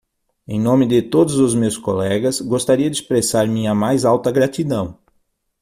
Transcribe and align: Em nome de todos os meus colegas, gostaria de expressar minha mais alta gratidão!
Em 0.47 0.59
nome 0.59 0.87
de 0.87 0.99
todos 0.99 1.35
os 1.35 1.53
meus 1.53 1.77
colegas, 1.77 2.41
gostaria 2.41 2.89
de 2.89 2.95
expressar 2.99 3.47
minha 3.47 3.75
mais 3.75 4.03
alta 4.03 4.31
gratidão! 4.31 4.97